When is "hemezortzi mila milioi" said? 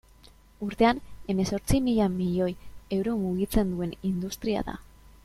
1.33-2.49